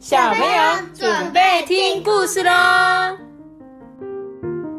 [0.00, 2.50] 小朋友准备听故事喽！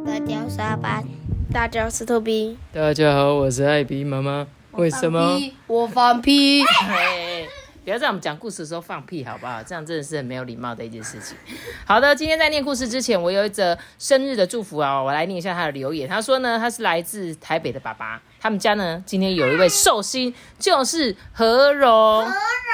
[0.03, 1.03] 大家好，我是阿班。
[1.53, 2.57] 大家好，我是托比。
[2.73, 4.47] 大家好，我是艾比妈妈。
[4.71, 5.39] 为什么？
[5.67, 6.63] 我放屁！
[7.83, 9.61] 嘿不要在我们讲故事的时候放屁，好不好？
[9.63, 11.35] 这样真的是很没有礼貌的一件事情。
[11.83, 16.07] 好的，今天在念故事之前，我有一则生日的祝福啊，我来念一下他的留言。
[16.07, 22.27] 他说呢，他是来自台北的爸爸，他们家呢今天有一位寿星，就是何荣，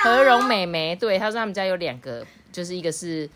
[0.04, 0.94] 何荣妹妹。
[0.94, 3.30] 对，他说他们家有两个，就是一个是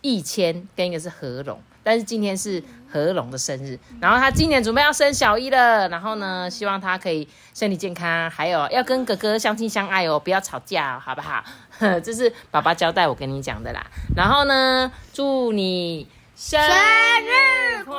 [0.00, 1.60] 易千，跟一个是何荣。
[1.82, 11.44] 但是今天是何龙的生日，然后他今年准备要生小一了，然后呢，希望他可以身体健康，还有要跟哥哥相亲相爱哦，不要吵架哦，好不好？
[12.02, 13.86] 这是爸爸交代我跟你讲的啦。
[14.16, 17.94] 然后呢，祝你生日快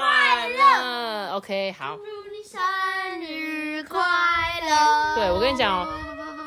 [0.50, 1.96] 乐！OK，好。
[1.96, 2.60] 祝你生
[3.22, 5.16] 日快乐！
[5.16, 5.88] 对，我跟你讲哦，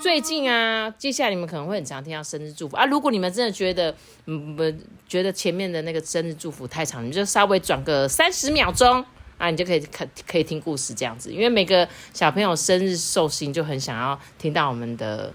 [0.05, 2.85] 最近啊，接下来你们可能会很常听到生日祝福啊。
[2.85, 4.63] 如果你们真的觉得，嗯，不
[5.09, 9.03] 觉得前面的那个生日祝福太长，你就稍微转个三十秒钟
[9.39, 11.33] 啊，你就可以看可以听故事这样子。
[11.33, 15.33] 因为每个小朋友生日寿星就很想要听到我们的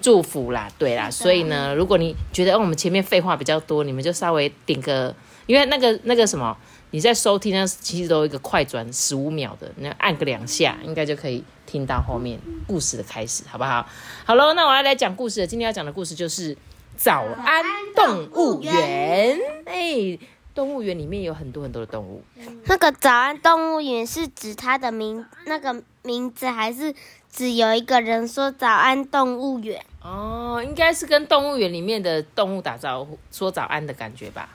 [0.00, 1.10] 祝福啦，对啦。
[1.10, 6.56] 所以呢，如果你觉得哦我们前面废话比较多，你们就稍微点个，因为那个那个什么。
[6.90, 13.86] 你在收听呢，其实都有一个快转十五秒的，那按个两下，应该就可以听到后面故事的开始，好不好？
[14.24, 15.46] 好喽，那我要来讲故事了。
[15.46, 16.54] 今天要讲的故事就是
[16.96, 17.62] 《早安
[17.94, 19.38] 动物园》。
[19.66, 20.18] 哎，
[20.54, 22.24] 动物园里面有很多很多的动物。
[22.64, 26.94] 那个早安动物园是指它的名那个名字，还是
[27.30, 29.84] 只有一个人说早安动物园？
[30.02, 34.48] 哦，应该是跟动物园里面的动物打招呼、说早安的感觉吧。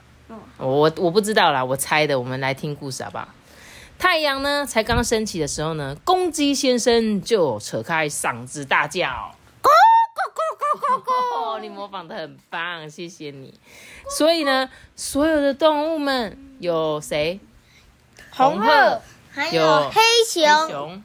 [0.58, 2.18] 我我不知道啦，我猜的。
[2.18, 3.28] 我们来听故事好不好？
[3.98, 9.68] 太阳呢才刚升起的时候呢，公鸡先生就扯开嗓子大叫：“咕
[10.14, 13.58] 咕咕咕咕咕！”你模仿的很棒，谢谢你。
[14.16, 17.40] 所以呢，所有的动物们有谁？
[18.30, 21.02] 红鹤，还有有黑熊，熊，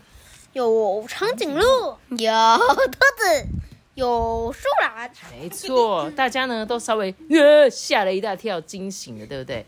[0.54, 1.64] 有长颈鹿，
[2.10, 3.48] 有兔子，
[3.94, 9.66] 有树懒，没错，大家呢都稍微呃吓了一大跳，惊醒了，对不对？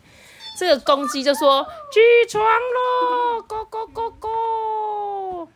[0.57, 5.47] 这个公鸡就说：“起床喽，咕咕咕咕。”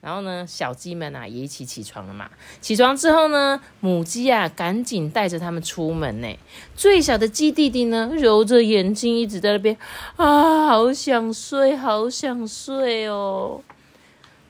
[0.00, 2.30] 然后呢，小鸡们啊也一起起床了嘛。
[2.60, 6.28] 起床之后呢，母鸡啊赶紧带着它们出门呢。
[6.76, 9.76] 最小的鸡弟弟呢揉着眼睛，一直在那边
[10.14, 13.60] 啊，好想睡，好想睡哦。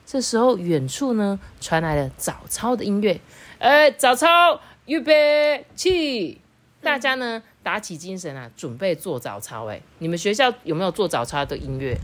[0.05, 3.19] 这时候，远处呢传来了早操的音乐。
[3.57, 6.39] 哎，早操，预备起！
[6.87, 9.65] 大家呢打起精神啊，准备做早操。
[9.65, 11.97] 哎，你们学校有没有做早操的音乐？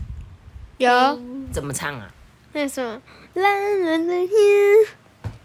[0.76, 1.18] 有
[1.50, 2.12] 怎么唱啊？
[2.52, 3.00] 那什么
[3.32, 4.30] 蓝蓝的天，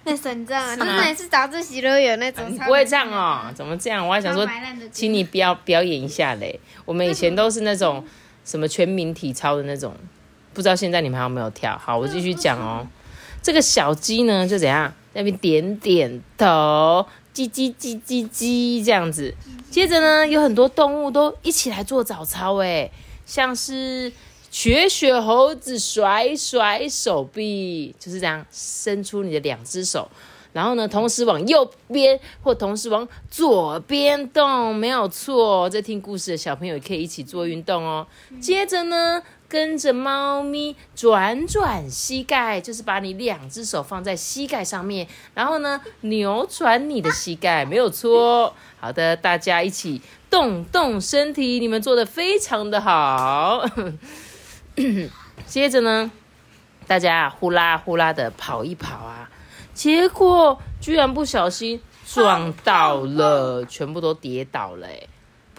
[0.03, 0.75] 那什么你知道吗？
[0.75, 2.51] 就是每次早自习都有那种。
[2.51, 3.49] 你不会唱哦？
[3.55, 4.05] 怎么这样？
[4.05, 4.45] 我还想说，
[4.91, 6.59] 请你表表演一下嘞。
[6.83, 8.05] 我们以前都是那种
[8.43, 9.95] 什么全民体操的那种，
[10.53, 11.77] 不知道现在你们还有没有跳？
[11.77, 12.85] 好，我继续讲哦。
[13.41, 17.07] 这个小鸡呢，就怎样在那边点点头，
[17.47, 19.33] 叽叽叽叽叽这样子。
[19.69, 22.89] 接着呢，有很多动物都一起来做早操，哎，
[23.25, 24.11] 像是
[24.49, 30.09] 雪雪猴子甩甩手臂，就是这样伸出你的两只手，
[30.53, 35.69] 然后呢，同时往右边或同时往左边动，没有错。
[35.69, 38.07] 在听故事的小朋友也可以一起做运动哦。
[38.41, 39.21] 接着呢。
[39.49, 48.53] 跟着猫咪转转膝盖，就是把你两只手放在膝盖上面，然后呢扭转你的膝盖，没有错。
[48.79, 53.65] 好的，大家一起动动身体，你们做的非常的好。
[55.47, 56.11] 接着呢，
[56.85, 59.29] 大家呼啦呼啦的跑一跑啊，
[59.73, 64.87] 结果居然不小心撞到了，全部都跌倒了。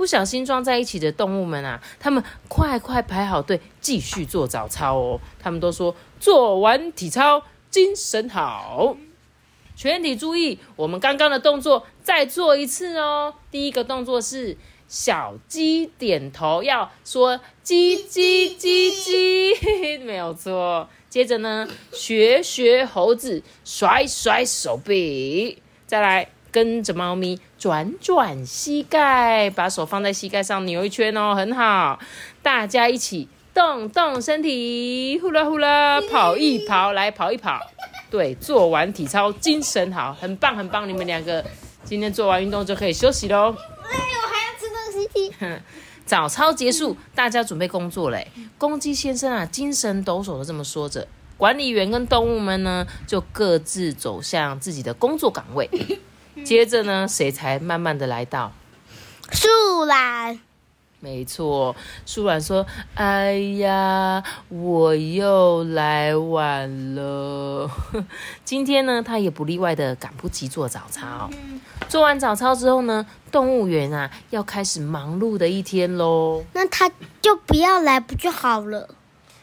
[0.01, 5.21] 不小心撞在一起的动物们啊，他们快快排好队，继续做早操哦。
[5.39, 8.97] 他们都说做完体操精神好，
[9.77, 13.35] 全体注意，我们刚刚的动作再做一次哦。
[13.51, 14.57] 第一个动作是
[14.89, 20.89] 小鸡点头，要说叽叽叽叽， 没有错。
[21.11, 26.31] 接着呢，学学猴子甩甩手臂，再来。
[26.51, 31.99] 跟着猫咪转转膝盖，把手放在膝盖上扭一圈哦，很好。
[32.43, 37.61] 大家一起动动身体，呼啦呼啦，跑一跑，来跑一跑。
[38.11, 40.89] 对，做完体操精神好，很棒很棒。
[40.89, 41.45] 你们两个
[41.85, 43.55] 今天做完运动就可以休息喽。
[43.55, 45.61] 哎，我还要吃东西。
[46.05, 48.27] 早操结束，大家准备工作嘞。
[48.59, 51.07] 公鸡先生啊，精神抖擞的这么说着。
[51.37, 55.71] 管理员跟动物们呢，就各自走向自己的工作岗位。
[56.45, 58.53] 接着呢，谁才慢慢的来到？
[59.33, 60.41] 树懒。
[61.03, 67.71] 没错，树懒说：“哎呀，我又来晚了。
[68.45, 71.31] 今天呢，他也不例外的赶不及做早操。
[71.89, 76.45] 做完早操之后呢，动物园啊要开始忙碌的一天喽。
[76.53, 76.91] 那他
[77.23, 78.89] 就不要来不就好了？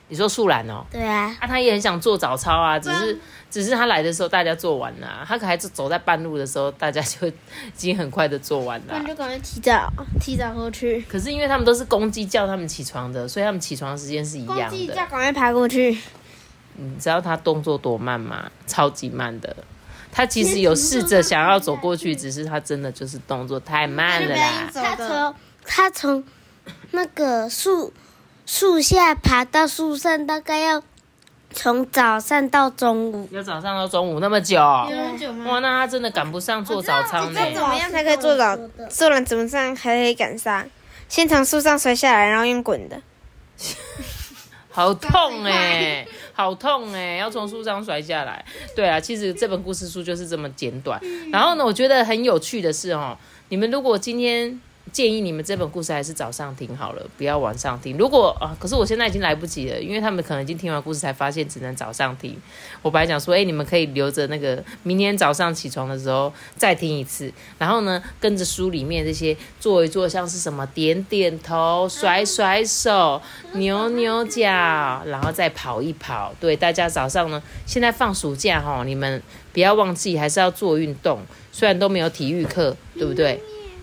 [0.09, 0.86] 你说素兰哦？
[0.92, 1.36] 对啊。
[1.39, 3.18] 啊，他也很想做早操啊，只是。”
[3.50, 5.24] 只是他来的时候，大家做完了。
[5.25, 7.33] 他可还是走在半路的时候，大家就已
[7.74, 8.88] 经很快的做完了。
[8.89, 9.89] 那就赶快提早
[10.19, 11.01] 提早过去。
[11.09, 14.69] 可是因为他们都是公鸡叫他们起床的，所以他们起床时间是一样的。
[14.69, 15.98] 公鸡叫赶快爬过去。
[16.74, 18.51] 你知道他动作多慢吗？
[18.68, 19.56] 超级慢的。
[20.12, 24.69] 他其实有试着想要走过去，只是他真的就是动作太慢了啦。
[24.74, 26.24] 他从他从
[26.92, 27.94] 那个树
[28.48, 30.82] 树下爬到树上，大概要。
[31.54, 37.42] 从早上到中午，要早上到中午那么久，哇，那他真的赶不上做早操呢。
[37.54, 38.56] 怎么样才可以做早？
[38.90, 40.70] 做人怎么上还可以赶上？
[41.10, 43.02] 先从树上摔下来，然后用滚的，
[44.70, 48.46] 好痛哎， 好痛哎，要从树上摔下来。
[48.76, 51.02] 对啊，其实这本故事书就是这么简短。
[51.32, 53.18] 然后呢，我觉得很有趣的是哦，
[53.50, 54.62] 你们如果今天。
[54.92, 57.98] 建议你们这本故事还是早上听好了，不要晚上听。
[57.98, 62.36] 如果啊，可是我现在已经来不及了，因为他们可能已经听完故事才发现只能早上听。
[62.81, 73.22] 我本来讲说，哎，你们可以留着那个明天早上起床的时候再听一次，然后呢，跟着书里面这些做一做，像是什么点点头、甩甩手、
[73.54, 74.44] 扭扭脚，
[75.06, 76.34] 然后再跑一跑。
[76.39, 81.19] 对，大家早上呢，现在放暑假哈，你们不要忘记还是要做运动，
[81.51, 83.42] 虽然都没有体育课，对不对？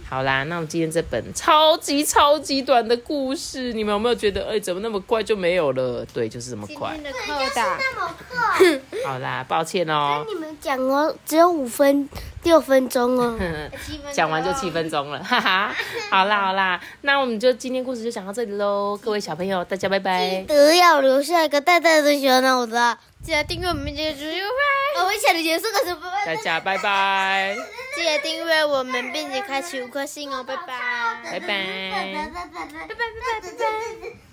[0.09, 6.06] 好啦，那我们今天这本超级超级短的故事，你们有没有觉得，哎，怎么那么快就没有了？
[6.12, 6.97] 对，就是这么快。
[7.03, 8.81] 对，就是那么快。
[9.05, 10.23] 好啦，抱歉哦。
[10.25, 12.09] 跟你们讲哦，只有五分
[12.45, 13.37] 六分钟哦。
[14.12, 15.75] 讲完就七分钟了，哈哈。
[16.11, 20.29] 好啦好啦，那我们就今天故事就讲到这里喽，各位小朋友，大家拜拜。
[20.43, 22.77] 记得要留下一个大大的小脑子。
[23.23, 26.01] 记得订阅我们这个主页派，我们下期结束个什么？
[26.27, 27.56] 大家拜拜。
[27.94, 30.69] 记得订阅我们，并且开启五颗星哦，拜拜，
[31.25, 34.14] 拜拜，拜拜，拜拜，拜拜。